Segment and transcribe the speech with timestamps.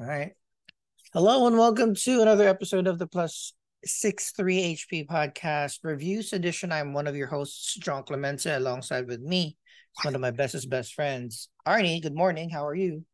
[0.00, 0.32] All right.
[1.12, 3.52] Hello and welcome to another episode of the Plus
[3.84, 6.72] Six Three HP Podcast Reviews Edition.
[6.72, 9.58] I'm one of your hosts, Jong Clemente, alongside with me,
[10.02, 12.00] one of my bestest best friends, Arni.
[12.00, 12.48] Good morning.
[12.48, 13.04] How are you?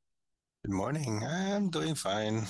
[0.65, 1.25] Good morning.
[1.25, 2.45] I'm doing fine.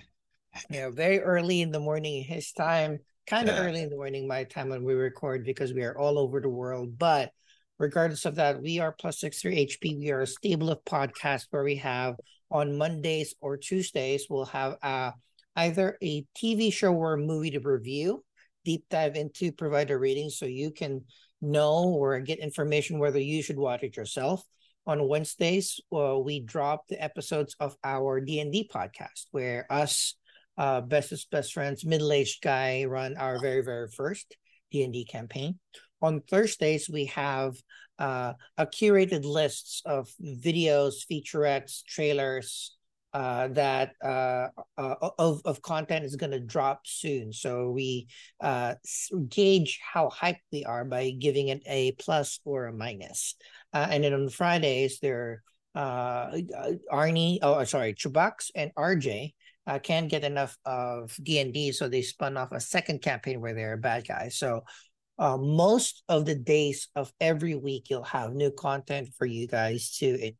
[0.70, 3.62] yeah, very early in the morning his time, kind of Yeah.
[3.66, 6.48] early in the morning my time when we record because we are all over the
[6.50, 6.98] world.
[6.98, 7.30] But
[7.78, 9.98] regardless of that, we are Plus Six Three HP.
[9.98, 12.16] We are a stable of podcasts where we have
[12.52, 15.12] on Mondays or Tuesdays, we'll have uh,
[15.56, 18.24] either a TV show or a movie to review,
[18.64, 21.02] deep dive into, provide a rating so you can
[21.40, 24.44] know or get information whether you should watch it yourself.
[24.86, 30.16] On Wednesdays, well, we drop the episodes of our D&D podcast where us,
[30.58, 34.36] uh, bestest best friends, middle-aged guy run our very, very first
[34.72, 35.58] D&D campaign.
[36.02, 37.54] On Thursdays, we have
[37.98, 42.76] uh, a curated list of videos, featurettes, trailers
[43.14, 47.32] uh, that uh, uh, of of content is going to drop soon.
[47.32, 48.08] So we
[48.40, 48.74] uh,
[49.28, 53.34] gauge how hyped we are by giving it a plus or a minus.
[53.72, 55.42] Uh, and then on Fridays, there
[55.74, 56.36] uh,
[56.90, 59.34] Arni, oh sorry, Chubax and RJ.
[59.84, 64.06] Can't get enough of D&D, so they spun off a second campaign where they're bad
[64.08, 64.36] guys.
[64.36, 64.64] So
[65.18, 69.96] uh, most of the days of every week you'll have new content for you guys
[69.98, 70.32] to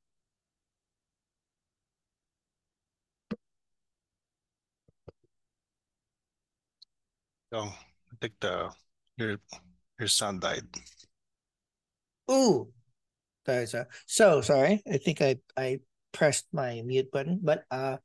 [7.52, 8.72] Oh, I think the
[9.18, 9.36] your
[9.98, 10.64] your sound died.
[12.30, 12.68] ooh
[13.46, 15.78] guys uh, so sorry i think i i
[16.12, 17.96] pressed my mute button but uh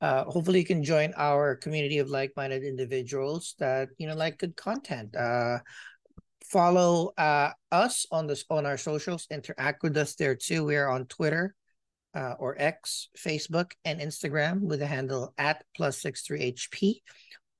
[0.00, 4.56] uh hopefully you can join our community of like-minded individuals that you know like good
[4.56, 5.58] content uh
[6.50, 11.04] follow uh us on this on our socials interact with us there too we're on
[11.06, 11.54] twitter
[12.14, 16.96] uh, or X, Facebook, and Instagram with the handle at plus six three HP.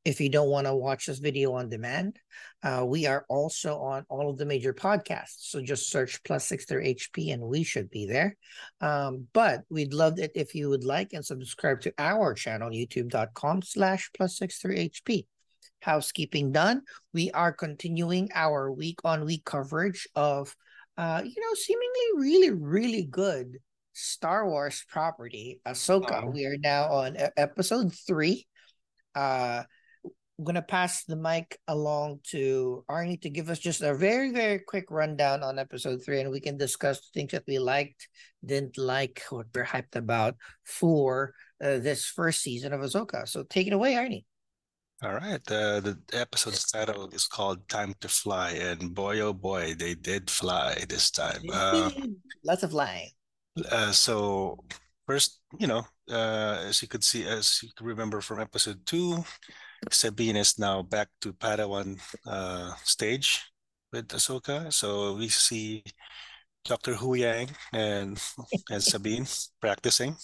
[0.05, 2.19] If you don't want to watch this video on demand,
[2.63, 5.51] uh, we are also on all of the major podcasts.
[5.51, 8.37] So just search plus six three HP and we should be there.
[8.81, 13.63] Um, but we'd love it if you would like and subscribe to our channel, youtube.com
[13.63, 15.27] slash plus six three HP.
[15.81, 16.83] Housekeeping done.
[17.13, 20.55] We are continuing our week on week coverage of,
[20.97, 23.59] uh, you know, seemingly really, really good
[23.93, 26.23] Star Wars property, Ahsoka.
[26.25, 26.31] Oh.
[26.31, 28.47] We are now on episode three.
[29.15, 29.65] Uh,
[30.05, 34.61] I'm gonna pass the mic along to Arni to give us just a very, very
[34.61, 38.09] quick rundown on episode three, and we can discuss things that we liked,
[38.45, 43.27] didn't like, what we're hyped about for uh, this first season of Ahsoka.
[43.27, 44.25] So take it away, Arni.
[45.03, 45.41] All right.
[45.51, 50.29] Uh, the episode's title is called Time to Fly, and boy oh boy, they did
[50.31, 51.43] fly this time.
[51.53, 51.91] Uh,
[52.45, 53.11] Lots of flying.
[53.71, 54.59] uh, so
[55.07, 59.23] first, you know, uh, as you could see, as you can remember from episode two,
[59.91, 63.43] Sabine is now back to Padawan uh, stage
[63.93, 64.73] with Ahsoka.
[64.73, 65.85] So we see
[66.65, 66.95] Dr.
[66.95, 68.19] Huyang and
[68.71, 69.27] and Sabine
[69.61, 70.17] practicing.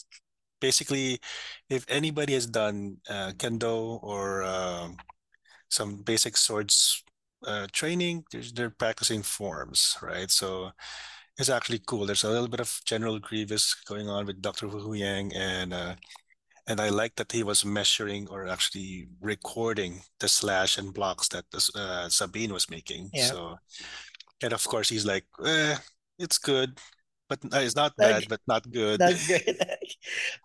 [0.64, 1.20] Basically,
[1.68, 4.96] if anybody has done uh, kendo or um
[5.68, 7.04] some basic swords
[7.46, 10.30] uh, training, there's, they're practicing forms, right?
[10.30, 10.70] So
[11.38, 12.06] it's actually cool.
[12.06, 14.68] There's a little bit of General Grievous going on with Dr.
[14.68, 15.94] Huyang, and uh,
[16.66, 21.44] and I like that he was measuring or actually recording the slash and blocks that
[21.74, 23.10] uh, Sabine was making.
[23.12, 23.26] Yeah.
[23.26, 23.58] So,
[24.42, 25.76] and of course, he's like, eh,
[26.18, 26.78] it's good,
[27.40, 29.00] but uh, it's not bad, but not good.
[29.00, 29.60] That's great.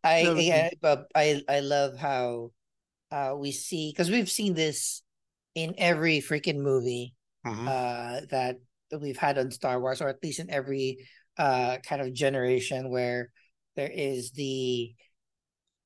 [0.03, 2.51] I No, yeah, but I I love how
[3.11, 5.03] uh we see because we've seen this
[5.55, 7.67] in every freaking movie Mhm.
[7.67, 8.57] uh that
[8.99, 11.07] we've had on Star Wars, or at least in every
[11.37, 13.31] uh kind of generation where
[13.75, 14.95] there is the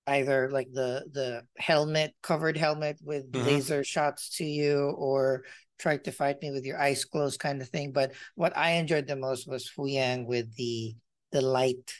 [0.08, 3.46] either like the the helmet covered helmet with Mhm.
[3.46, 5.44] laser shots to you or
[5.84, 9.06] try to fight me with your eyes closed kind of thing but what i enjoyed
[9.06, 10.96] the most was Huyang with the
[11.36, 11.92] the light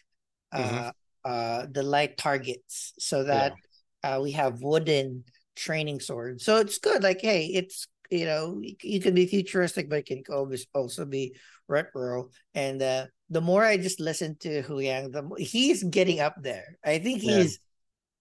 [0.54, 0.92] uh
[1.26, 3.52] uh the light targets so that
[4.04, 5.24] uh we have wooden
[5.56, 6.46] training swords.
[6.46, 10.24] So it's good like hey it's you know you, can be futuristic but it can
[10.74, 11.36] also be
[11.68, 16.36] retro and uh the more i just listen to Huyang the more he's getting up
[16.42, 16.78] there.
[16.86, 17.38] I think Yeah.
[17.38, 17.60] he's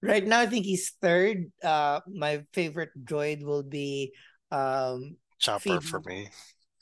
[0.02, 4.12] right now i think he's third uh my favorite droid will be
[4.50, 5.86] um Chopper Phoebe.
[5.86, 6.28] for me.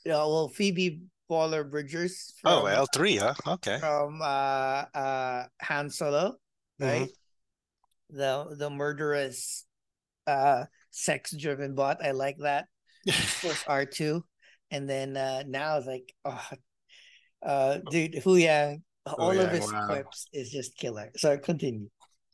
[0.05, 3.33] Yeah, well Phoebe Waller-Bridge's Oh, L3, huh?
[3.53, 3.79] Okay.
[3.79, 6.35] from uh uh Han Solo,
[6.79, 7.09] right?
[7.09, 8.17] Mm-hmm.
[8.17, 9.65] The the murderous
[10.27, 12.05] uh sex driven bot.
[12.05, 12.67] I like that.
[13.07, 14.21] Of course R2.
[14.69, 16.47] And then uh now it's like oh
[17.41, 19.87] uh dude Huyang all of his wow.
[19.87, 21.09] quips is just killer.
[21.17, 21.89] So continue.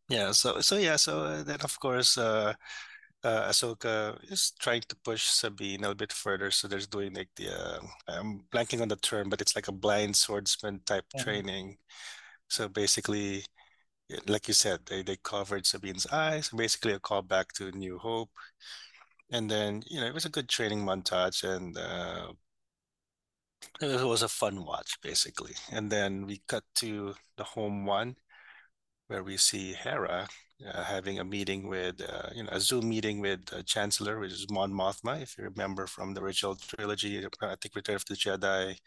[0.10, 2.54] Yeah, so so yeah, so uh, then of course uh
[3.28, 6.52] uh Ahsoka is trying to push Sabine a little bit further.
[6.52, 9.72] So there's doing like the uh, I'm blanking on the term, but it's like a
[9.74, 11.18] blind swordsman type Mhm.
[11.18, 11.78] training.
[12.50, 13.46] So basically,
[14.28, 18.32] like you said, they they covered Sabine's eyes, basically a callback to New Hope.
[19.32, 22.34] And then, you know, it was a good training montage and uh
[23.82, 25.56] it was a fun watch basically.
[25.72, 28.16] And then we cut to the home one
[29.08, 30.30] where we see Hera
[30.66, 34.32] uh, having a meeting with, uh, you know, a Zoom meeting with uh, Chancellor, which
[34.32, 38.16] is Mon Mothma, if you remember from the original trilogy, I think Return of the
[38.16, 38.78] Jedi,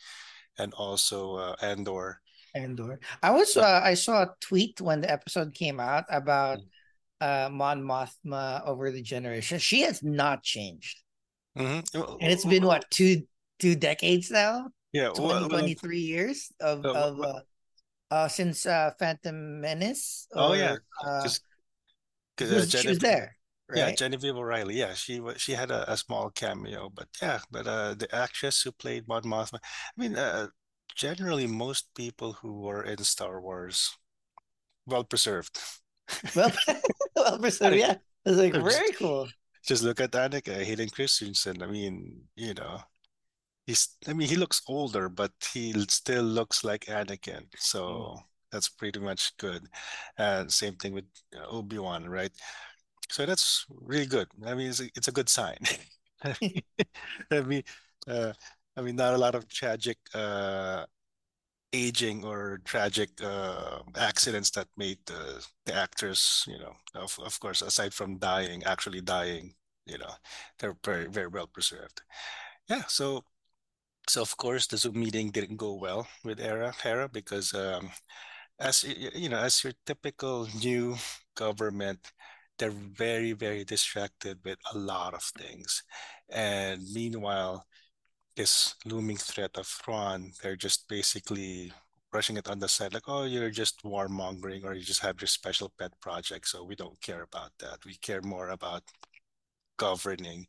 [0.58, 2.20] and also uh, Andor.
[2.55, 2.99] Andor.
[3.22, 6.58] I was uh, I saw a tweet when the episode came out about
[7.20, 9.58] uh Mon Mothma over the generation.
[9.58, 11.00] She has not changed.
[12.20, 12.67] And it's been Mm-hmm.
[12.67, 13.22] what two
[13.58, 14.70] two decades now?
[14.93, 17.40] Yeah, 20 well, 23 years of of uh,
[18.11, 21.28] uh since uh Phantom Menace oh yeah, or uh
[22.40, 23.37] because she uh, was she was there,
[23.75, 23.96] yeah, right?
[23.96, 28.12] Genevieve O'Reilly, yeah, she she had a, a small cameo, but yeah, but uh, the
[28.14, 30.48] actress who played Mon Mothma, I mean, uh,
[30.96, 33.96] generally most people who were in Star Wars
[34.87, 35.58] well preserved.
[36.34, 36.52] Well
[37.16, 37.96] well preserved, yeah.
[38.25, 39.28] it's like very cool.
[39.66, 41.62] just look at Annika Hayden Christensen.
[41.62, 42.81] I mean, you know,
[43.66, 47.46] he's I mean he looks older, but he still looks like Anakin.
[47.84, 48.25] Mm.
[48.52, 49.69] That's pretty much good.
[50.19, 51.05] And same thing with
[51.37, 52.32] uh, Obi-Wan, right?
[53.11, 54.29] So that's really good.
[54.47, 55.58] I mean, it's a, it's a good sign.
[57.31, 57.62] I mean,
[58.06, 58.32] uh,
[58.76, 60.85] I mean, not a lot of tragic uh,
[61.73, 67.62] aging or tragic uh, accidents that made the, the actors, you know, of, of course,
[67.62, 69.55] aside from dying, actually dying,
[69.87, 70.11] you know,
[70.58, 72.03] they're very, very well preserved.
[72.69, 72.85] Yeah.
[72.88, 73.25] So,
[74.08, 77.91] so of course, the Zoom meeting didn't go well with Era Hera because, um,
[78.60, 80.96] as you know, as your typical new
[81.34, 82.12] government,
[82.58, 85.82] they're very, very distracted with a lot of things,
[86.30, 87.66] and meanwhile
[88.36, 91.72] this looming threat of Thrawn, they're just basically
[92.10, 95.28] brushing it on the side, like, oh, you're just warmongering or you just have your
[95.28, 96.48] special pet project.
[96.48, 97.84] So we don't care about that.
[97.84, 98.82] We care more about
[99.76, 100.46] governing,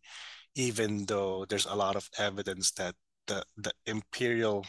[0.56, 2.96] even though there's a lot of evidence that
[3.28, 4.66] the, the Imperial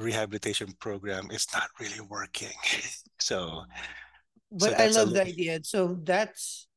[0.00, 2.56] rehabilitation program is not really working.
[3.20, 3.64] so
[4.58, 5.60] so But I that's a love the idea.
[5.64, 6.68] So that's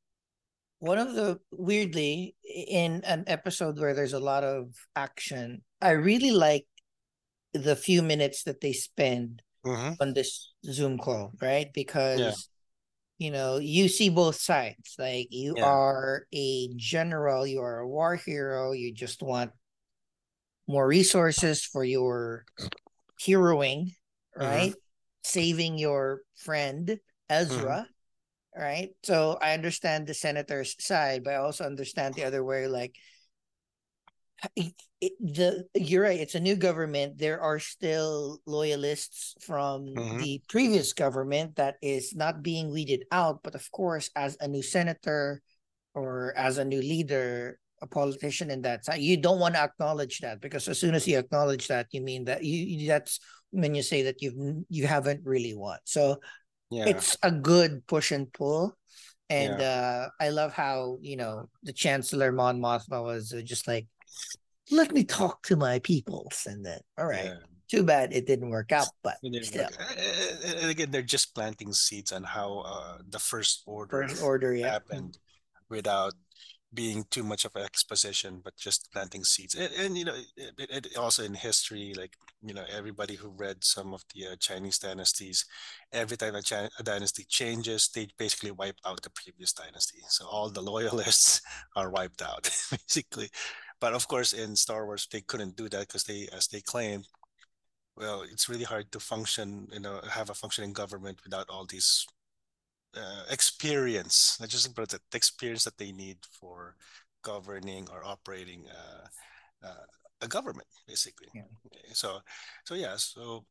[0.79, 5.63] one of the weirdly in an episode where there's a lot of action.
[5.81, 6.67] I really like
[7.53, 9.93] the few minutes that they spend mm-hmm.
[9.99, 11.71] on this Zoom call, right?
[12.15, 12.49] yeah, Because
[13.19, 14.95] you know, you see both sides.
[14.99, 19.51] Like you yeah, are a general, you are a war hero, you just want
[20.67, 22.45] more resources for your
[23.23, 23.95] heroing,
[24.37, 24.43] mm-hmm.
[24.43, 24.75] right?
[25.23, 26.99] Saving your friend
[27.29, 27.55] Mm-hmm.
[27.55, 27.87] Ezra,
[28.55, 28.89] right?
[29.03, 32.67] So I understand the senator's side, but I also understand the other way.
[32.67, 32.95] Like
[34.55, 36.19] it, it, the you're right.
[36.19, 37.17] It's a new government.
[37.17, 40.17] There are still loyalists from Mm-hmm.
[40.17, 43.41] the previous government that is not being weeded out.
[43.43, 45.41] But of course, as a new senator
[45.95, 50.19] or as a new leader, a politician in that side, you don't want to acknowledge
[50.19, 53.19] that because as soon as you acknowledge that, you mean that you that's
[53.51, 55.77] when you say that you've you haven't really won.
[55.83, 56.17] So
[56.71, 58.75] yeah, it's a good push and pull.
[59.29, 63.87] And yeah, uh, I love how, you know, the Chancellor Mon Mothma was just like,
[64.69, 66.45] let me talk to my peoples.
[66.45, 67.35] And then, all right, yeah.
[67.69, 69.97] too bad it didn't work out, but still, work.
[70.45, 74.69] And again, they're just planting seeds on how uh, the first order first order, yeah.
[74.69, 75.17] happened
[75.69, 76.13] without
[76.73, 79.55] being too much of an exposition, but just planting seeds.
[79.55, 83.63] And, and you know, it, it, also in history, like you know, everybody who read
[83.63, 85.45] some of the uh, Chinese dynasties,
[85.91, 89.99] every time a, a dynasty changes, they basically wipe out the previous dynasty.
[90.07, 91.41] So all the loyalists
[91.75, 93.29] are wiped out, basically.
[93.79, 97.03] But of course, in Star Wars, they couldn't do that because they, as they claim,
[97.95, 102.07] well, it's really hard to function, you know, have a functioning government without all these
[102.95, 106.75] uh, experience, not just but the experience that they need for
[107.23, 109.85] governing or operating uh, uh,
[110.21, 111.27] a government, basically.
[111.33, 111.43] yeah.
[111.93, 112.19] So,
[112.65, 113.45] so yeah, so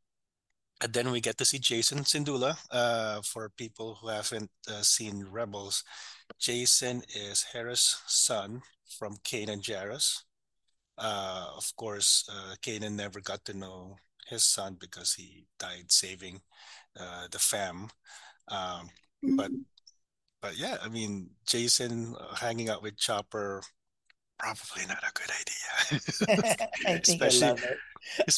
[0.83, 2.57] and then we get to see Jacen Syndulla.
[2.71, 5.85] Uh, for people who haven't uh, seen Rebels,
[6.41, 8.63] Jacen is Hera's son
[8.99, 10.25] from Kanan Jarrus.
[10.99, 13.97] Uh, of course, uh, Kanan never got to know
[14.29, 16.41] his son because he died saving
[16.99, 17.89] uh, the fam.
[18.49, 18.91] Um,
[19.23, 19.51] but
[20.41, 23.63] but yeah, I mean, Jacen uh, hanging out with Chopper
[24.39, 27.79] probably not a good idea, I think I especially love it.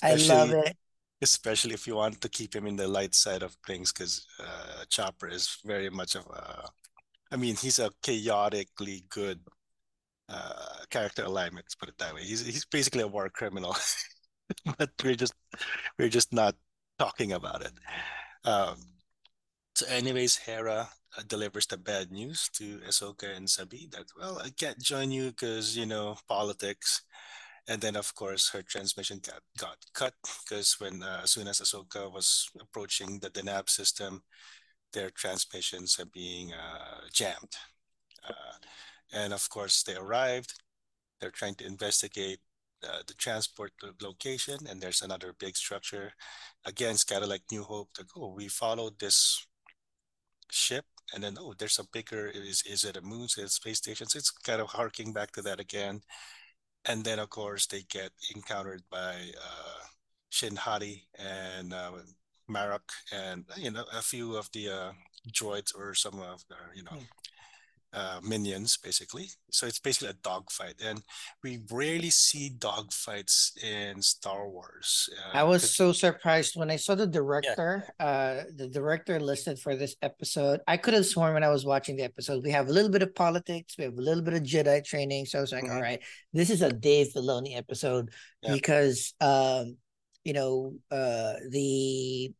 [0.03, 0.77] I love it.
[1.23, 4.85] especially if you want to keep him in the light side of things, because uh,
[4.91, 6.69] Chopper is very much of a.
[7.33, 9.41] I mean, he's a chaotically good
[10.29, 11.65] uh, character alignment.
[11.65, 12.23] Let's put it that way.
[12.23, 13.77] He's he's basically a war criminal,
[14.79, 15.35] but we're just
[15.99, 16.55] we're just not
[16.99, 17.73] talking about it.
[18.45, 18.77] Um,
[19.75, 24.51] so, anyways, Hera uh, delivers the bad news to Ahsoka and Sabi that well, I
[24.51, 27.03] can't join you because you know politics.
[27.67, 30.13] And then, of course, her transmission got, got cut
[30.45, 34.23] because when uh, as soon as Ahsoka was approaching the Denab system,
[34.93, 37.57] their transmissions are being uh, jammed.
[38.29, 38.59] Uh,
[39.13, 40.55] and of course, they arrived.
[41.21, 42.41] They're trying to investigate
[42.87, 46.13] uh, the transport location, and there's another big structure.
[46.65, 47.89] Again, it's kind of like New Hope.
[47.99, 49.47] Like, oh, we followed this
[50.51, 50.85] ship,
[51.15, 52.29] and then oh, there's a bigger.
[52.29, 53.25] Is is it a moon?
[53.25, 54.07] Is it a space station?
[54.09, 56.03] So it's kind of harking back to that again
[56.87, 59.85] and then of course they get encountered by uh,
[60.31, 61.93] Shin Hati and uh,
[62.49, 64.93] Marrok and you know a few of the uh,
[65.33, 67.07] droids or some of the you know mm.
[67.95, 69.29] Uh, minions basically.
[69.51, 71.03] So it's basically a dogfight, and
[71.43, 75.09] we rarely see dogfights in Star Wars.
[75.17, 77.85] Uh, I was so surprised when I saw the director.
[78.01, 78.07] Yeah.
[78.07, 80.61] Uh, the director listed for this episode.
[80.67, 83.03] I could have sworn when I was watching the episode, we have a little bit
[83.03, 85.27] of politics, we have a little bit of Jedi training.
[85.27, 85.77] So I was like, mm-hmm.
[85.77, 86.01] all right,
[86.33, 88.11] this is a Dave Filoni episode
[88.43, 88.55] yeah.
[88.55, 89.77] because um,
[90.25, 92.33] you know, uh, the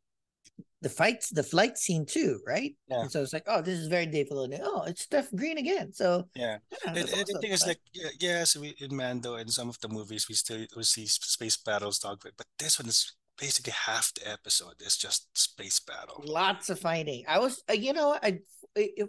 [0.85, 2.77] the fights, the flight scene too, right?
[2.89, 3.01] Yeah.
[3.01, 4.61] And so it's like, oh, this is very Dave Filoni.
[4.63, 5.95] Oh, it's Steph Green again.
[5.95, 7.81] So yeah, yeah and, and the thing is, like,
[8.21, 11.99] yes, we in Mando and some of the movies we still we see space battles,
[11.99, 16.23] dogfight, but this one is basically half the episode is just space battle.
[16.27, 17.25] Lots of fighting.
[17.27, 18.41] I was, uh, you know, I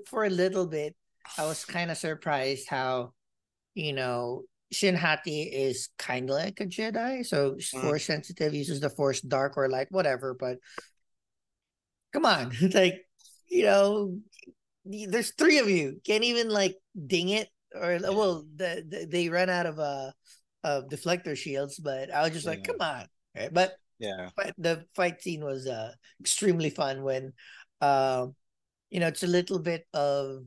[0.07, 0.95] for a little bit,
[1.37, 3.11] I was kind of surprised how,
[3.73, 7.81] you know, Shin Hati is kind of like a Jedi, so mm.
[7.81, 10.33] force sensitive, uses the force dark or light, whatever.
[10.33, 10.59] But
[12.15, 13.05] come on, like
[13.49, 14.17] you know,
[14.85, 15.99] there's three of you.
[16.05, 20.11] Can't even like ding it or well, the, the, they run out of uh
[20.63, 21.77] of deflector shields.
[21.77, 22.51] But I was just yeah.
[22.51, 23.05] like, come on,
[23.35, 23.53] right?
[23.53, 25.91] But yeah, but the fight scene was uh
[26.21, 27.33] extremely fun when,
[27.81, 28.27] uh,
[28.89, 30.45] you know, it's a little bit of.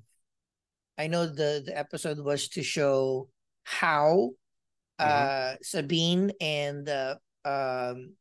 [0.96, 3.28] I know the the episode was to show
[3.62, 4.30] how
[4.98, 5.06] mm-hmm.
[5.06, 8.14] uh Sabine and uh, um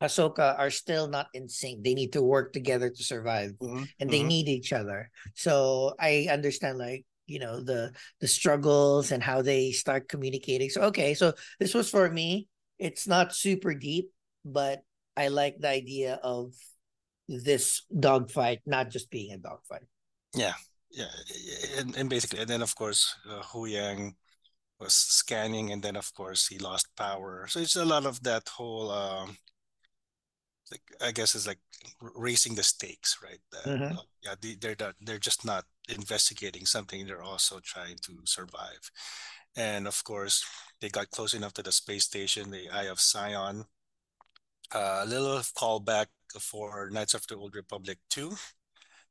[0.00, 1.82] Ahsoka are still not in sync.
[1.82, 3.84] They need to work together to survive, mm-hmm.
[3.98, 4.28] and they mm-hmm.
[4.28, 5.10] need each other.
[5.34, 10.70] So I understand, like you know, the the struggles and how they start communicating.
[10.70, 12.48] So okay, so this was for me.
[12.78, 14.10] It's not super deep,
[14.44, 14.82] but
[15.16, 16.54] I like the idea of
[17.28, 19.86] this dogfight not just being a dogfight.
[20.34, 20.54] Yeah,
[20.90, 21.10] yeah,
[21.76, 24.14] and, and basically, and then of course, uh, Huyang
[24.78, 27.46] was scanning, and then of course he lost power.
[27.48, 28.90] So it's a lot of that whole.
[28.90, 29.36] Um,
[30.70, 31.60] like I guess it's like
[32.00, 33.38] raising the stakes, right?
[33.64, 33.96] mm-hmm.
[33.96, 38.90] uh, yeah, they, they're not, they're just not investigating something; they're also trying to survive.
[39.56, 40.44] And of course,
[40.80, 43.64] they got close enough to the space station, the Eye of Sion.
[44.74, 46.06] Uh, a little callback
[46.38, 48.36] for Knights of the Old Republic 2.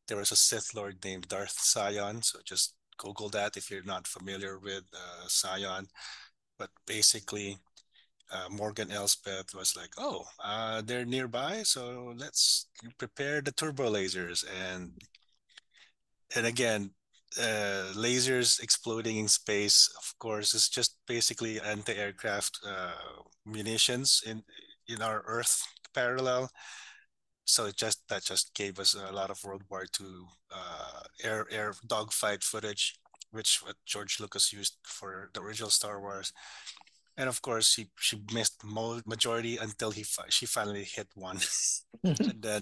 [0.08, 4.08] There was a Sith Lord named Darth Sion, so just Google that if you're not
[4.08, 5.88] familiar with uh, Sion.
[6.58, 7.58] But basically,
[8.32, 12.68] uh, Morgan Elspeth was like, "Oh, uh, they're nearby, so let's
[12.98, 14.94] prepare the turbo lasers." And
[16.36, 16.92] and again,
[17.40, 24.44] uh, lasers exploding in space, of course, is just basically anti-aircraft uh, munitions in
[24.88, 25.62] in our Earth
[25.94, 26.50] parallel.
[27.46, 30.08] So it just that just gave us a lot of World War II
[30.52, 33.00] uh, air air dogfight footage,
[33.32, 36.34] which what George Lucas used for the original Star Wars
[37.18, 38.64] and of course she she missed
[39.06, 41.40] majority until he she finally hit one.
[42.04, 42.62] And then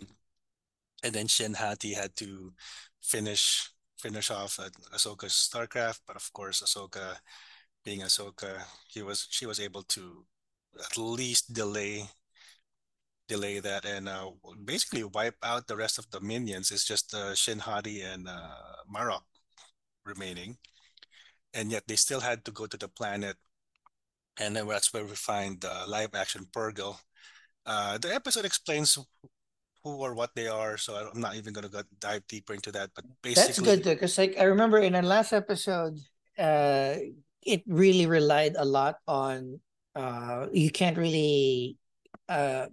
[1.03, 2.53] and then Shin Hati had to
[3.01, 5.99] finish finish off at Ahsoka's Starcraft.
[6.07, 7.17] But of course Ahsoka
[7.83, 10.25] being Ahsoka he was she was able to
[10.79, 12.09] at least delay
[13.27, 14.29] delay that and uh,
[14.63, 16.71] basically wipe out the rest of the minions.
[16.71, 19.23] It's just uh, Shin Hati and uh, Marrok
[20.05, 20.57] remaining.
[21.53, 23.37] And yet they still had to go to the planet
[24.39, 26.97] and then that's where we find the live action Purrgil.
[27.65, 28.97] Uh, the episode explains
[29.83, 32.91] who or what they are, so I'm not even gonna dive deeper into that.
[32.95, 35.99] But basically, that's good though, because like I remember in the last episode,
[36.37, 36.95] uh,
[37.41, 39.59] it really relied a lot on
[39.95, 41.77] uh, you can't really
[42.27, 42.65] uh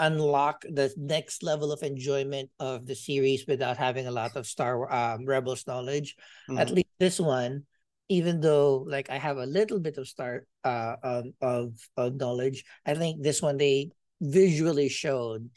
[0.00, 4.92] unlock the next level of enjoyment of the series without having a lot of Star
[4.92, 6.16] um, Rebels knowledge.
[6.50, 6.58] Mm-hmm.
[6.58, 7.64] At least this one
[8.08, 12.64] even though like I have a little bit of start uh um, of of knowledge,
[12.86, 15.50] I think this one they visually showed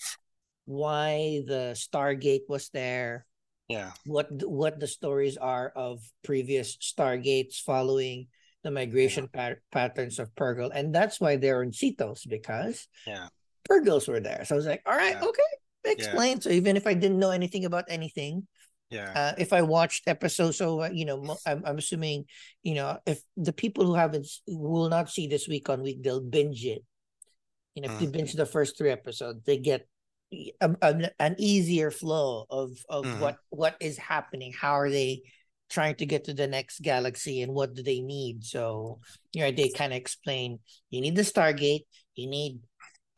[0.65, 3.25] why the Stargate was there,
[3.67, 3.91] Yeah.
[4.05, 8.27] what what the stories are of previous Stargates following
[8.61, 13.29] the migration pat- patterns of Purrgil, and that's why they're in Seatos because Yeah.
[13.69, 14.43] Purrgils were there.
[14.45, 15.25] So I was like, all right, Yeah.
[15.29, 15.51] okay,
[15.85, 16.41] explain.
[16.41, 18.47] So even if I didn't know anything about anything,
[18.89, 19.11] Yeah.
[19.15, 22.25] uh, if I watched episodes, so uh, you know, I'm, I'm assuming,
[22.63, 26.21] you know, if the people who haven't will not see this week on week, they'll
[26.21, 26.83] binge it.
[27.75, 28.11] You know, if they Mm.
[28.11, 29.87] binge the first three episodes, they get
[30.61, 33.19] a, a- an easier flow of of Mhm.
[33.19, 34.53] what what is happening.
[34.53, 35.21] How are they
[35.69, 38.43] trying to get to the next galaxy, and what do they need?
[38.43, 39.01] So,
[39.33, 40.59] you know, they kind of explain.
[40.89, 41.85] You need the Stargate.
[42.15, 42.59] You need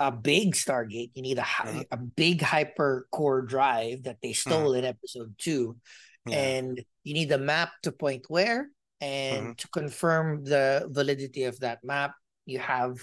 [0.01, 1.11] a big Stargate.
[1.13, 1.85] You need a Mhm.
[1.91, 5.77] a big hyper core drive that they stole in episode two
[6.25, 6.37] Yeah.
[6.57, 6.73] and
[7.05, 9.57] you need the map to point where and Mhm.
[9.61, 12.13] to confirm the validity of that map
[12.45, 12.97] you have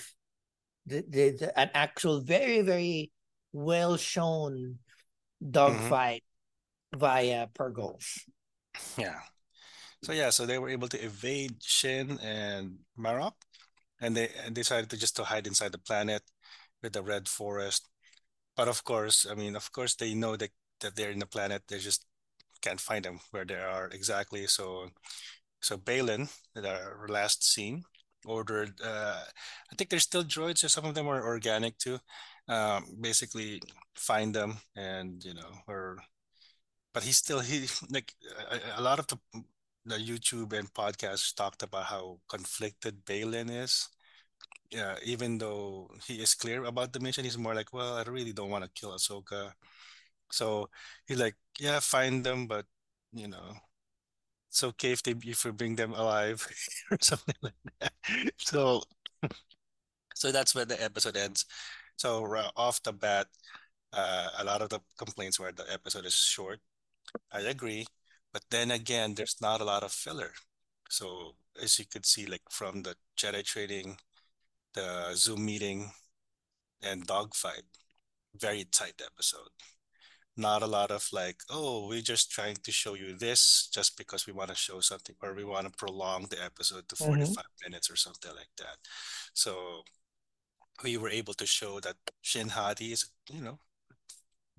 [0.87, 3.11] the, the, the an actual very very
[3.53, 4.79] well shown
[5.39, 6.25] dogfight
[6.97, 8.27] via Purrgils.
[8.97, 9.21] Yeah.
[10.03, 13.35] So yeah, so they were able to evade Shin and Marrok,
[14.01, 16.23] and they and decided to just to hide inside the planet
[16.83, 17.89] with the red forest.
[18.57, 21.63] But of course, I mean, of course, they know that that they're in the planet.
[21.69, 22.07] They just
[22.63, 24.47] can't find them where they are exactly.
[24.49, 24.91] So,
[25.61, 27.85] so Baylan, our last scene,
[28.25, 28.81] ordered.
[28.85, 29.23] Uh,
[29.73, 31.99] I think there's still droids, or some of them are organic too.
[32.49, 33.63] Um, basically,
[33.97, 35.99] find them and you know, or
[36.95, 38.15] but he still he like
[38.51, 39.19] a, a lot of the
[39.87, 43.89] the YouTube and podcasts talked about how conflicted Baylan is.
[44.71, 48.33] Yeah, even though he is clear about the mission, he's more like, well, I really
[48.33, 49.53] don't want to kill Ahsoka.
[50.33, 50.71] So
[51.07, 52.67] he's like, yeah, find them, but
[53.13, 53.55] you know,
[54.51, 56.47] it's okay if they if we bring them alive
[56.91, 57.93] or something like that.
[58.39, 58.83] So
[60.15, 61.45] so that's where the episode ends.
[61.97, 62.25] So
[62.57, 63.27] off the bat,
[63.93, 66.61] uh, a lot of the complaints were the episode is short.
[67.33, 67.87] I agree,
[68.33, 70.33] but then again, there's not a lot of filler.
[70.91, 73.99] So as you could see, like from the Jedi training,
[74.75, 75.93] the Zoom meeting,
[76.83, 77.65] and dogfight,
[78.37, 79.51] very tight episode.
[80.37, 84.27] Not a lot of like, oh, we're just trying to show you this just because
[84.27, 87.07] we want to show something, or we want to prolong the episode to Mhm.
[87.07, 88.79] 45 minutes or something like that.
[89.35, 89.83] So
[90.85, 93.59] we were able to show that Shin Hati is, you know,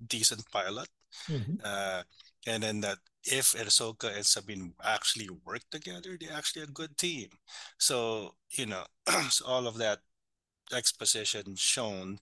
[0.06, 0.88] decent pilot.
[1.64, 2.02] Uh,
[2.46, 7.28] and then that if Ahsoka and Sabine actually work together, they're actually a good team.
[7.78, 8.84] So, you know,
[9.28, 10.00] so all of that
[10.72, 12.18] exposition shown.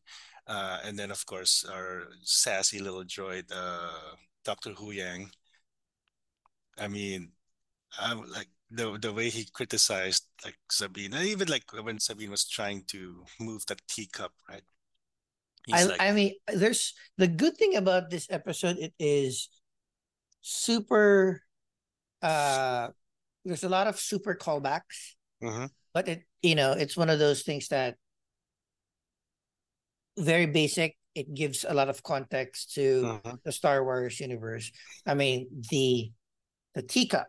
[0.46, 4.72] Uh, and then, of course, our sassy little droid, uh, Dr.
[4.72, 5.30] Huyang.
[6.78, 7.32] I mean,
[8.00, 12.48] I'm like the the way he criticized like Sabine, and even like when Sabine was
[12.48, 14.62] trying to move that teacup, right?
[15.72, 19.48] I like, I mean there's the good thing about this episode it is
[20.48, 21.42] super
[22.22, 22.88] uh
[23.44, 25.70] there's a lot of super callbacks Mhm.
[25.92, 27.96] but it you know it's one of those things that
[30.16, 33.38] very basic it gives a lot of context to Mhm.
[33.44, 34.72] the Star Wars universe
[35.06, 36.10] I mean the
[36.74, 37.28] the teacup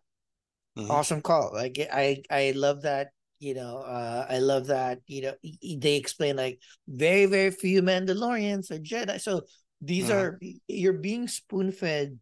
[0.78, 0.90] Mhm.
[0.90, 5.34] awesome call like I I love that you know uh I love that you know
[5.44, 9.44] they explain like very very few Mandalorians are Jedi so
[9.82, 10.14] these Mhm.
[10.14, 12.20] are you're being spoon fed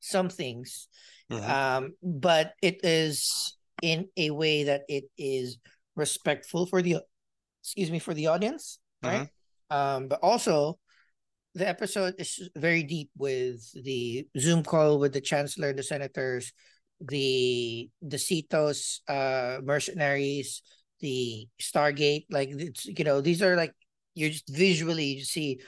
[0.00, 0.88] some things
[1.30, 1.48] Mhm.
[1.48, 5.58] um but it is in a way that it is
[5.96, 6.96] respectful for the
[7.62, 9.28] excuse me for the audience right
[9.70, 10.78] um but also
[11.54, 16.52] the episode is very deep with the zoom call with the chancellor and the senators
[17.00, 20.62] the the seatos uh mercenaries
[21.00, 23.72] the stargate like it's you know these are like
[24.14, 25.60] you're just visually you see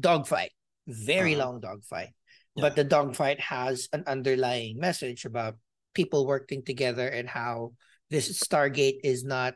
[0.00, 0.50] dogfight
[0.86, 1.38] very Mhm.
[1.38, 2.10] long dogfight
[2.58, 2.62] Yeah.
[2.62, 5.56] but the dogfight has an underlying message about
[5.94, 7.72] people working together and how
[8.10, 9.54] this stargate is not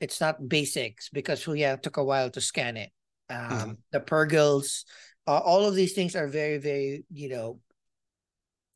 [0.00, 2.90] it's not basics because Huyang took a while to scan it.
[3.28, 4.84] Um the purrgils
[5.26, 7.60] uh, all of these things are very very you know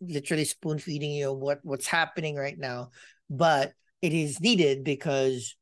[0.01, 2.91] literally spoon feeding you what what's happening right now
[3.29, 5.57] but it is needed because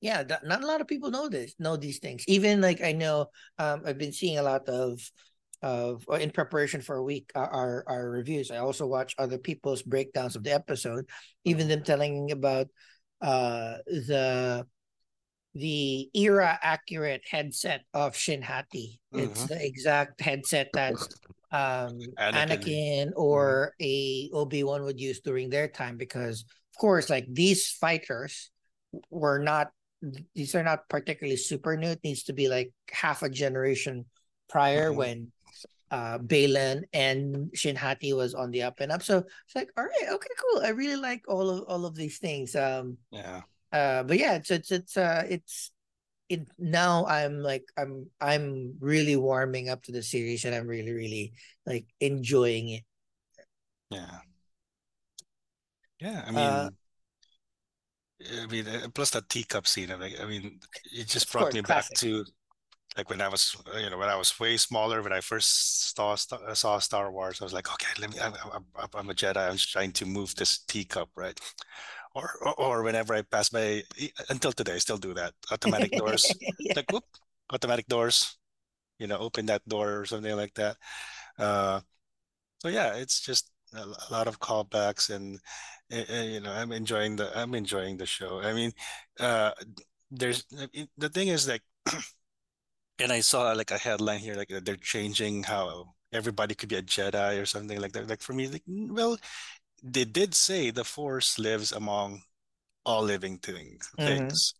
[0.00, 2.24] yeah th- not a lot of people know this know these things.
[2.26, 3.26] Even like i know
[3.58, 4.98] um i've been seeing a lot of
[5.62, 9.36] of or in preparation for a week uh, our our reviews i also watch other
[9.36, 11.04] people's breakdowns of the episode
[11.44, 12.66] even them telling about
[13.20, 14.64] uh the
[15.54, 19.00] the era accurate headset of Shin Hati.
[19.12, 19.48] It's Mhm.
[19.48, 20.94] the exact headset that
[21.50, 22.46] um Anakin.
[22.46, 28.50] Anakin, or a Obi-Wan would use during their time because of course like these fighters
[29.10, 29.72] were not
[30.34, 31.88] these are not particularly super new.
[31.88, 34.06] It needs to be like half a generation
[34.48, 34.98] prior mm-hmm.
[34.98, 35.32] when
[35.90, 39.02] uh Baylan and Shin Hati was on the up and up.
[39.02, 40.62] So it's like, all right, okay, cool.
[40.62, 42.54] I really like all of all of these things.
[42.54, 43.42] Um yeah.
[43.72, 45.72] Uh but yeah, it's it's it's uh it's
[46.28, 50.92] it now I'm like I'm I'm really warming up to the series and I'm really,
[50.92, 51.32] really
[51.66, 52.84] like enjoying it.
[53.90, 54.18] Yeah.
[56.00, 56.70] Yeah, I mean uh,
[58.42, 59.90] I mean, uh, plus that teacup scene.
[59.90, 60.60] I mean, I mean,
[60.92, 61.94] it just brought me classic.
[61.94, 62.24] back to
[62.96, 65.02] like when I was, you know, when I was way smaller.
[65.02, 68.20] When I first saw saw Star Wars, I was like, okay, let me.
[68.20, 69.36] I'm, I'm, I'm a Jedi.
[69.36, 71.38] I'm just trying to move this teacup, right?
[72.14, 73.82] Or, or, or whenever I pass by,
[74.28, 75.34] until today, I still do that.
[75.52, 76.72] Automatic doors, yeah.
[76.76, 77.04] like whoop,
[77.52, 78.36] automatic doors.
[78.98, 80.76] You know, open that door or something like that.
[81.38, 81.80] Uh,
[82.58, 85.38] so yeah, it's just a, a lot of callbacks and
[85.90, 88.72] you know i'm enjoying the i'm enjoying the show i mean
[89.18, 89.50] uh
[90.10, 90.44] there's
[90.98, 91.62] the thing is like
[93.00, 96.82] and i saw like a headline here like they're changing how everybody could be a
[96.82, 99.16] jedi or something like that like for me like well
[99.82, 102.22] they did say the force lives among
[102.84, 104.06] all living things mm-hmm.
[104.06, 104.54] things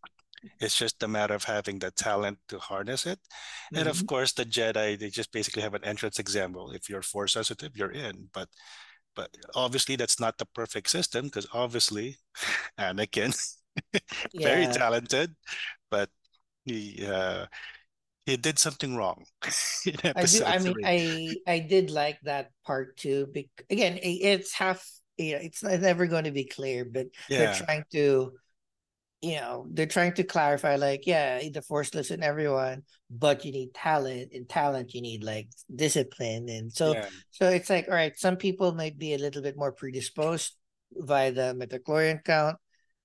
[0.59, 3.79] it's just a matter of having the talent to harness it mm-hmm.
[3.79, 4.07] and of mm-hmm.
[4.07, 7.93] course the jedi they just basically have an entrance example if you're force sensitive you're
[7.93, 8.49] in but
[9.15, 12.17] but obviously, that's not the perfect system because obviously,
[12.79, 13.37] Anakin,
[14.35, 15.35] very talented,
[15.91, 16.09] but
[16.65, 17.47] he uh,
[18.27, 19.25] he did something wrong.
[19.45, 20.45] I do.
[20.45, 23.27] I mean, I I did like that part too.
[23.33, 24.87] Because again, it's half.
[25.19, 27.39] You know, it's never going to be clear, but yeah.
[27.39, 28.33] they're trying to
[29.23, 33.53] you know they're trying to clarify like yeah the force lives in everyone but you
[33.53, 37.07] need talent and talent you need like discipline and so yeah.
[37.31, 40.57] so it's like all right some people might be a little bit more predisposed
[40.93, 42.57] via the midichlorian count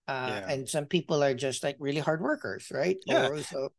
[0.07, 0.53] uh, yeah.
[0.53, 3.69] and some people are just like really hard workers right yeah or, so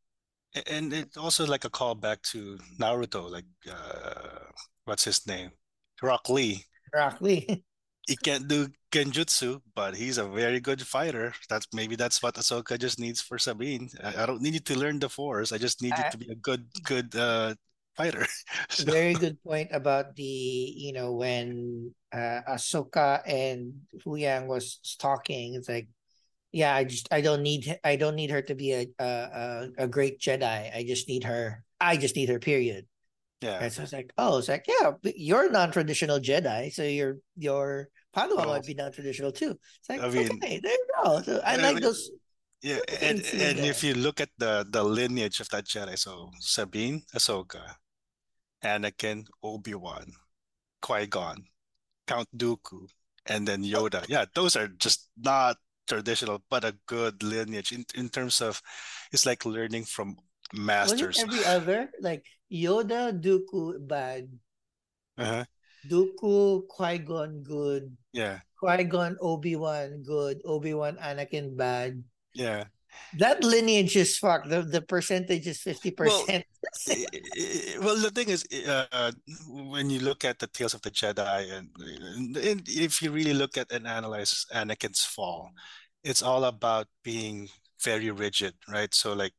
[0.66, 4.46] and it's also like a callback to naruto like uh
[4.84, 5.50] what's his name
[6.02, 6.64] rock lee
[6.94, 7.64] rock lee
[8.06, 11.34] he can't do genjutsu, but he's a very good fighter.
[11.50, 13.90] That's maybe that's what Ahsoka just needs for Sabine.
[14.02, 15.52] I, I don't need you to learn the Force.
[15.52, 17.54] I just need you to be a good, good uh,
[17.96, 18.24] fighter.
[18.68, 18.84] so.
[18.84, 23.74] Very good point about the you know when uh, Ahsoka and
[24.06, 25.54] Huyang was talking.
[25.54, 25.88] It's like,
[26.56, 29.86] yeah, I just I don't need I don't need her to be a a, a
[29.86, 30.74] great Jedi.
[30.74, 31.62] I just need her.
[31.78, 32.40] I just need her.
[32.40, 32.88] Period.
[33.42, 33.60] Yeah.
[33.60, 37.92] And so it's like, oh, it's like, yeah, you're a non-traditional Jedi, so your your
[38.16, 39.52] Padawan well, might be non-traditional too.
[39.52, 41.20] It's like, I mean, okay, there you go.
[41.20, 42.08] So I like those.
[42.62, 47.04] Yeah, and and if you look at the the lineage of that Jedi, so Sabine,
[47.12, 47.76] Ahsoka,
[48.64, 50.08] Anakin, Obi Wan,
[50.80, 51.36] Qui Gon,
[52.08, 52.88] Count Dooku,
[53.26, 54.08] and then Yoda.
[54.08, 58.60] Yeah, those are just not traditional, but a good lineage in in terms of
[59.12, 60.18] it's like learning from
[60.52, 61.18] masters.
[61.22, 64.28] Every other like Yoda, Dooku bad.
[65.18, 65.44] Uh-huh.
[65.88, 67.96] Dooku, Qui Gon good.
[68.12, 68.40] Yeah.
[68.58, 70.42] Qui Gon, Obi Wan good.
[70.44, 72.02] Obi Wan, Anakin bad.
[72.34, 72.68] Yeah.
[73.18, 74.48] That lineage is fucked.
[74.48, 76.44] The the percentage is fifty percent.
[77.80, 79.12] Well, the thing is, uh,
[79.48, 81.70] when you look at the Tales of the Jedi, and,
[82.36, 85.50] and if you really look at and analyze Anakin's fall,
[86.04, 87.48] it's all about being
[87.82, 88.92] very rigid, right?
[88.92, 89.32] So like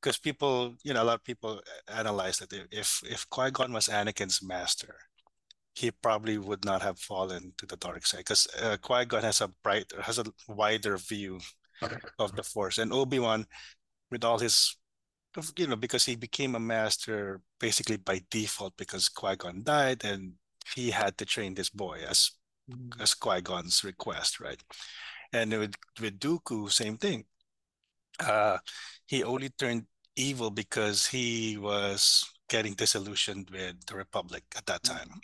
[0.00, 3.88] because people, you know, a lot of people analyze that if if Qui Gon was
[3.88, 4.94] Anakin's master,
[5.74, 9.40] he probably would not have fallen to the dark side because uh, Qui Gon has
[9.40, 11.40] a bright, has a wider view
[12.18, 13.46] of the Force, and Obi Wan,
[14.10, 14.76] with all his,
[15.56, 20.32] you know, because he became a master basically by default because Qui Gon died, and
[20.74, 22.32] he had to train this boy as
[22.70, 22.90] mm.
[23.00, 24.62] as Qui Gon's request, right?
[25.32, 27.24] And with with Dooku, same thing.
[28.18, 28.58] Uh,
[29.06, 29.86] he only turned
[30.16, 34.96] evil because he was getting disillusioned with the Republic at that mm-hmm.
[34.96, 35.20] time.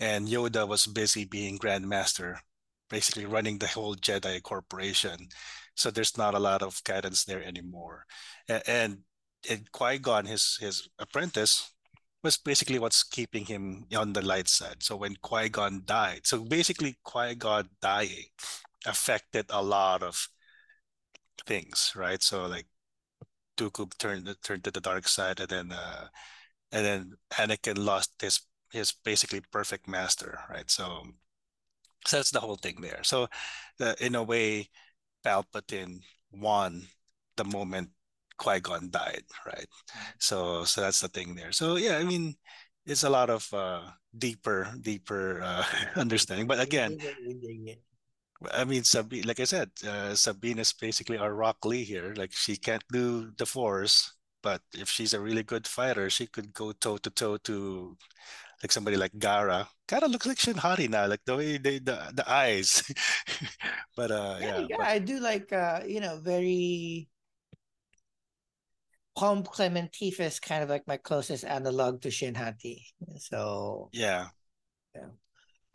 [0.00, 2.40] And Yoda was busy being Grand Master,
[2.90, 5.28] basically running the whole Jedi Corporation.
[5.74, 8.06] So there's not a lot of guidance there anymore.
[8.48, 8.98] And, and,
[9.50, 11.72] and Qui Gon, his his apprentice,
[12.22, 14.82] was basically what's keeping him on the light side.
[14.82, 18.26] So when Qui Gon died, so basically Qui Gon dying
[18.86, 20.28] affected a lot of
[21.46, 22.22] things, right?
[22.22, 22.66] So like
[23.56, 26.08] Dooku turned turned to the dark side, and then uh,
[26.72, 28.40] and then Anakin lost his
[28.72, 30.70] his basically perfect master, right?
[30.70, 31.04] So,
[32.06, 33.00] so that's the whole thing there.
[33.02, 33.28] So,
[33.78, 34.70] the, in a way,
[35.24, 36.00] Palpatine
[36.32, 36.82] won
[37.36, 37.90] the moment
[38.38, 39.66] Qui Gon died, right?
[40.18, 41.52] So, so that's the thing there.
[41.52, 42.34] So, yeah, I mean,
[42.86, 43.82] it's a lot of uh,
[44.16, 45.64] deeper, deeper uh,
[45.96, 46.46] understanding.
[46.46, 46.98] But again,
[48.52, 52.14] I mean, Sabine, like I said, uh, Sabine is basically our Rock Lee here.
[52.16, 56.52] Like she can't do the force, but if she's a really good fighter, she could
[56.52, 57.96] go toe to toe to
[58.62, 59.66] like somebody like Gaara.
[59.88, 62.82] Gaara looks like Shin Hati now, like the way they the the eyes.
[63.96, 67.08] but uh, Yeah, yeah, yeah, but I do like uh, you know, very
[69.16, 72.86] Palm Clementif is kind of like my closest analog to Shin Hati.
[73.18, 74.28] So yeah,
[74.94, 75.00] yeah.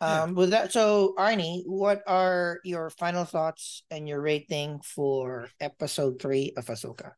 [0.00, 0.22] yeah.
[0.22, 6.22] Um, with that, so Arni, what are your final thoughts and your rating for episode
[6.22, 7.12] three of Ahsoka?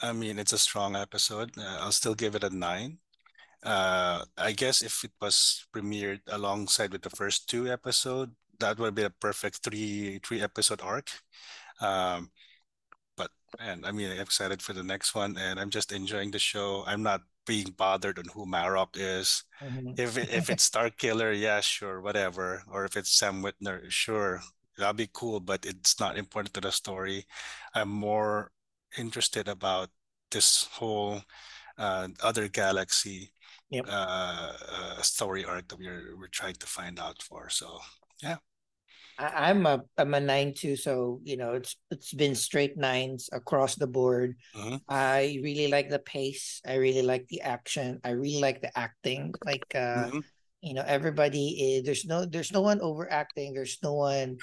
[0.00, 1.56] I mean, it's a strong episode.
[1.56, 2.98] Uh, I'll still give it a nine.
[3.62, 8.94] Uh, I guess if it was premiered alongside with the first two episode, that would
[8.94, 11.10] be a perfect three three episode arc.
[11.80, 12.30] Um,
[13.16, 16.38] but and I mean, I'm excited for the next one, and I'm just enjoying the
[16.38, 16.84] show.
[16.86, 19.44] I'm not being bothered on who Marrok is.
[19.62, 19.96] Mhm.
[19.96, 22.64] If it, if it's Starkiller, yeah, sure, whatever.
[22.70, 24.42] Or if it's Sam Witwer, sure,
[24.78, 25.40] that'd be cool.
[25.40, 27.26] But it's not important to the story.
[27.74, 28.52] I'm more
[28.98, 29.90] interested about
[30.30, 31.22] this whole
[31.78, 33.32] uh, other galaxy
[33.70, 33.86] Yep.
[33.88, 37.48] uh, uh, story arc that we're we're trying to find out for.
[37.48, 37.78] So
[38.22, 38.36] yeah,
[39.18, 43.28] I, I'm a I'm a nine two, so you know it's it's been straight nines
[43.32, 44.36] across the board.
[44.54, 44.80] Mhm.
[44.88, 46.60] I really like the pace.
[46.66, 48.00] I really like the action.
[48.04, 49.34] I really like the acting.
[49.44, 50.22] Like uh, Mhm.
[50.62, 53.52] you know, everybody is there's no there's no one overacting.
[53.54, 54.38] There's no one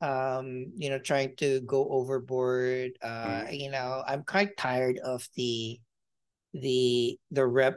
[0.00, 2.92] um, you know, trying to go overboard.
[3.02, 3.58] Uh, Mhm.
[3.58, 5.80] you know, I'm quite tired of the
[6.52, 7.76] the the rep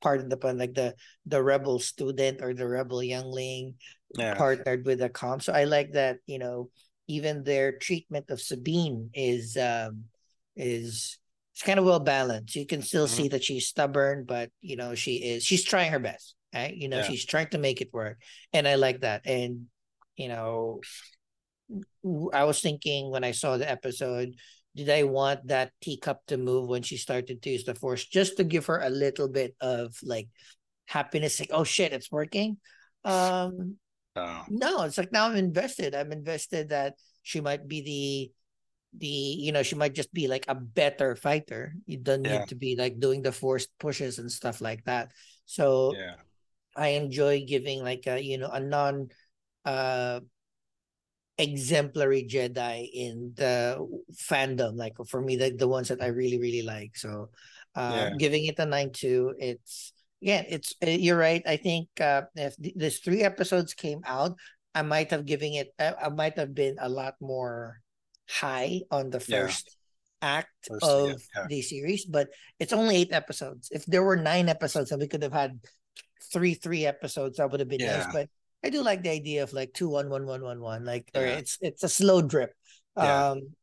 [0.00, 0.94] pardon the pun, like the
[1.26, 3.74] the rebel student or the rebel youngling
[4.16, 5.42] yeah, partnered with a comp.
[5.42, 6.70] So I like that, you know,
[7.06, 10.04] even their treatment of Sabine is um
[10.56, 11.18] is
[11.54, 12.56] it's kind of well balanced.
[12.56, 13.10] You can still Mhm.
[13.10, 16.34] see that she's stubborn, but you know, she is she's trying her best.
[16.54, 16.74] Right?
[16.74, 18.18] You know, yeah, she's trying to make it work.
[18.52, 19.22] And I like that.
[19.26, 19.66] And
[20.16, 20.80] you know,
[22.32, 24.34] I was thinking when I saw the episode,
[24.84, 28.36] did I want that teacup to move when she started to use the force just
[28.38, 30.28] to give her a little bit of like
[30.86, 32.56] happiness, like, oh shit, it's working.
[33.04, 33.76] Um,
[34.16, 35.94] uh, no, it's like now I'm invested.
[35.94, 38.32] I'm invested that she might be the
[38.98, 41.74] the you know she might just be like a better fighter.
[41.86, 45.12] You don't yeah, need to be like doing the forced pushes and stuff like that.
[45.44, 46.16] So yeah,
[46.74, 49.08] I enjoy giving like a you know a non
[49.64, 50.20] uh
[51.40, 53.80] exemplary Jedi in the
[54.12, 54.76] fandom.
[54.76, 56.96] Like for me, the the ones that I really really like.
[56.96, 57.30] So,
[57.74, 59.34] uh, yeah, giving it a nine two.
[59.38, 61.42] It's yeah, it's uh, you're right.
[61.46, 64.36] I think uh, if th- these three episodes came out,
[64.74, 65.72] I might have given it.
[65.78, 67.80] I, I might have been a lot more
[68.28, 69.46] high on the yeah.
[69.48, 69.76] first
[70.22, 73.68] act First, of yeah, the series, but it's only eight episodes.
[73.72, 75.58] If there were nine episodes, and we could have had
[76.32, 78.06] three three episodes, that would have been nice.
[78.12, 78.28] But
[78.64, 81.40] I do like the idea of like two one one one one one, like yeah,
[81.40, 82.54] it's it's a slow drip.
[83.00, 83.54] yeah, Um,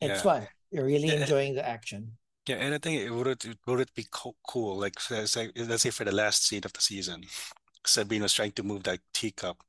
[0.00, 0.22] it's yeah.
[0.22, 0.48] fun.
[0.70, 2.18] You're really enjoying the action.
[2.46, 5.52] yeah, and I think it would it would it be co cool, like it's like
[5.56, 7.24] let's say for the last scene of the season,
[7.86, 9.62] Sabine was trying to move that teacup,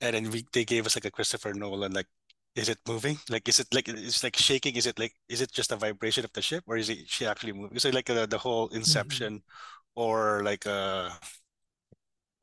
[0.00, 2.08] and then we they gave us like a Christopher Nolan, like,
[2.56, 3.18] is it moving?
[3.30, 4.76] Like, is it like it's like shaking?
[4.76, 7.26] Is it like is it just a vibration of the ship, or is it she
[7.26, 7.78] actually moving?
[7.80, 9.28] So like uh, the whole Mhm.
[9.28, 9.42] Inception,
[9.96, 11.10] or like uh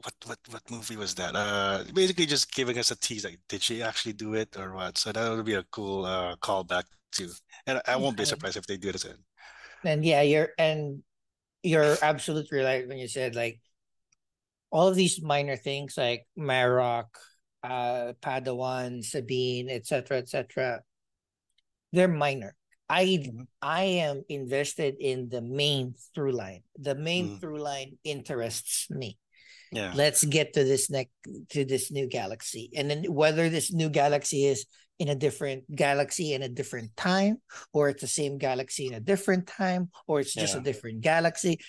[0.09, 1.35] what what what movie was that?
[1.35, 4.97] Uh, basically just giving us a tease, like, did she actually do it or what?
[4.97, 7.31] So that would be a cool uh callback too.
[7.67, 9.17] And I won't be surprised if they do it in.
[9.83, 11.03] And yeah, you're and
[11.63, 13.61] you're absolutely right when you said like
[14.71, 17.17] all of these minor things like Marrok,
[17.63, 20.81] uh, Padawan, Sabine, etc., etc.
[21.91, 22.55] they're minor.
[22.89, 23.31] I.
[23.61, 26.63] I am invested in the main through line.
[26.79, 29.17] The main Mm, through line interests me.
[29.71, 31.11] Yeah, Let's get to this next
[31.51, 34.65] to this new galaxy, and then whether this new galaxy is
[34.97, 37.37] in a different galaxy in a different time,
[37.71, 41.59] or it's the same galaxy in a different time, or it's just a different galaxy,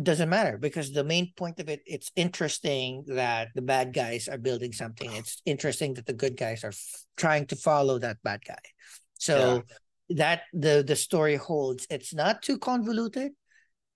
[0.00, 4.38] doesn't matter because the main point of it, it's interesting that the bad guys are
[4.38, 5.10] building something.
[5.12, 8.54] It's interesting that the good guys are f- trying to follow that bad guy.
[8.62, 8.70] yeah,
[9.18, 9.62] So
[10.10, 11.86] that the the story holds.
[11.90, 13.32] It's not too convoluted.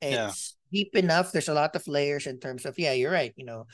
[0.03, 1.33] yeah, It's deep enough.
[1.33, 3.33] There's a lot of layers in terms of yeah, you're right.
[3.37, 3.67] You know,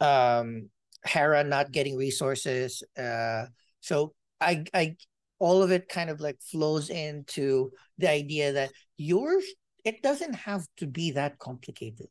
[0.00, 0.70] um,
[1.04, 2.82] Hera not getting resources.
[2.98, 3.46] Uh,
[3.80, 4.96] so I I
[5.38, 9.44] all of it kind of like flows into the idea that yours
[9.84, 12.08] it doesn't have to be that complicated,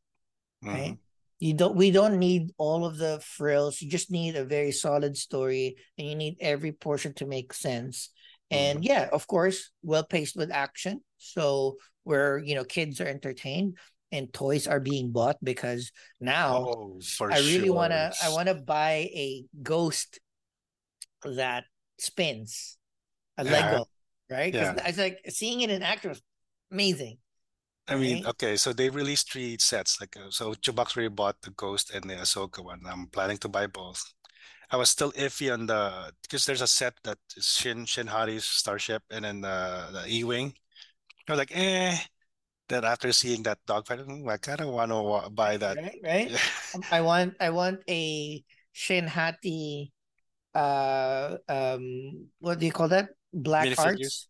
[0.62, 0.98] hmm right?
[1.40, 3.82] You don't we don't need all of the frills.
[3.82, 8.10] You just need a very solid story and you need every portion to make sense.
[8.52, 11.02] And hmm yeah, of course, well paced with action.
[11.18, 13.78] So where you know kids are entertained
[14.14, 17.74] and toys are being bought because now Oh, I really sure.
[17.74, 20.20] wanna I wanna buy a ghost
[21.26, 21.66] that
[22.00, 22.78] spins,
[23.38, 23.52] a Yeah.
[23.52, 23.86] Lego,
[24.30, 24.54] right?
[24.54, 24.76] Yeah.
[24.86, 26.16] It's like seeing it in action
[26.72, 27.18] amazing.
[27.88, 30.00] I mean, okay, so they released three sets.
[30.00, 32.82] Like, uh, so Chubax already bought the Ghost and the Ahsoka one.
[32.88, 34.02] I'm planning to buy both.
[34.72, 38.46] I was still iffy on the because there's a set that is Shin Shin Hati's
[38.46, 40.54] starship and then the the E-wing.
[41.28, 41.98] I was like, eh.
[42.70, 45.78] Then after seeing that dogfight, "Hmm, I kind of want to buy that.
[45.78, 46.32] Right, right.
[46.76, 49.92] Um, I want I want a Shin Shinhati
[50.56, 53.10] uh um what do you call that?
[53.34, 53.80] Black Minifigures?
[53.80, 54.28] Arts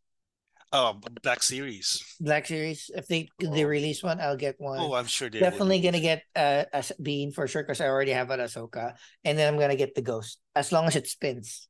[0.74, 2.02] Oh, Black Series.
[2.17, 2.89] Black Series.
[2.89, 3.69] If they they Oh.
[3.69, 4.82] release one, I'll get one.
[4.82, 8.10] Oh, I'm sure they Definitely gonna get uh, a Bean for sure because I already
[8.12, 11.69] have an Ahsoka, and then I'm gonna get the Ghost as long as it spins.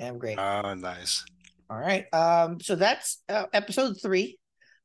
[0.00, 0.38] I'm great.
[0.38, 1.22] Oh, nice.
[1.70, 2.10] All right.
[2.12, 2.58] Um.
[2.58, 4.39] So that's uh, episode three.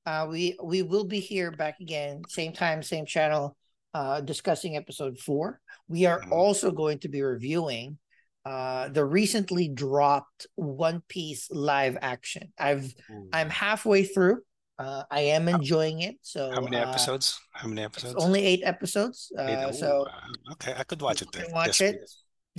[0.06, 0.28] Uh.
[0.30, 3.56] We we will be here back again, same time, same channel.
[3.94, 5.62] Uh, discussing episode four.
[5.88, 6.32] We are Mhm.
[6.32, 7.98] also going to be reviewing
[8.46, 12.54] uh the recently dropped One Piece live action.
[12.60, 13.30] I've Ooh.
[13.34, 14.42] I'm halfway through.
[14.78, 16.18] Uh, I am enjoying it.
[16.22, 17.40] So How many uh, episodes?
[17.54, 18.24] How many It's episodes?
[18.24, 19.32] only eight episodes.
[19.38, 21.46] Uh, Ooh, so uh, okay, I could watch it then.
[21.52, 21.96] watch Yes, it.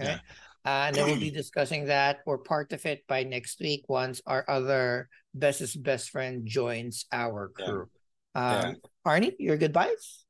[0.00, 0.16] Okay.
[0.16, 0.18] Yeah.
[0.66, 4.20] Uh, and then we'll be discussing that or part of it by next week once
[4.26, 7.64] our other bestest best friend joins our Yeah.
[7.64, 7.88] crew.
[8.48, 8.72] Yeah.
[8.72, 10.24] Um, Arni, your goodbyes.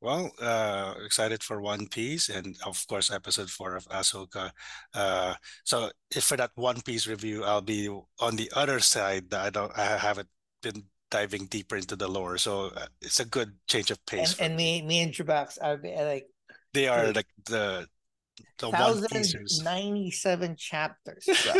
[0.00, 4.50] Well, uh, excited for One Piece and of course episode four of Ahsoka.
[4.94, 9.28] Uh, so if for that One Piece review, I'll be on the other side.
[9.30, 10.28] that I don't, I haven't
[10.62, 14.52] been diving deeper into the lore, so uh, it's a good change of pace And
[14.52, 14.80] and me.
[14.80, 16.26] me me and Chubax, I've been like
[16.72, 17.86] They are like the
[18.58, 19.62] the One thousand Piecers.
[19.64, 21.54] ninety seven chapters, bro,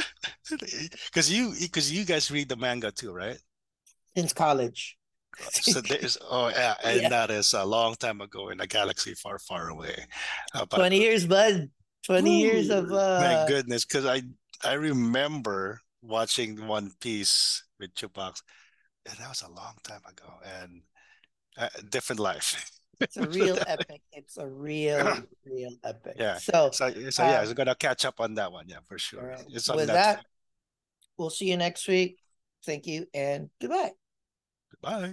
[1.06, 3.38] Because you because you guys read the manga too, right?
[4.16, 4.96] since college.
[5.52, 7.08] So there's oh yeah, and Yeah.
[7.08, 9.96] that is a long time ago in a galaxy far, far away.
[10.54, 11.70] Uh, but Twenty years, bud.
[12.02, 14.22] Twenty years of uh my goodness, because I
[14.64, 18.42] I remember watching One Piece with Chewbacca,
[19.06, 20.82] and that was a long time ago, and
[21.56, 22.70] a different life.
[23.00, 24.02] it's a real epic.
[24.12, 26.14] It's a real, real epic.
[26.18, 26.38] Yeah.
[26.38, 28.68] So So so yeah, Um, I'm gonna catch up on that one.
[28.68, 29.28] Yeah, for sure.
[29.28, 29.44] right.
[29.50, 30.24] It's on with that,
[31.16, 32.18] we'll see you next week.
[32.64, 33.92] Thank you and goodbye.
[34.82, 35.12] Bye.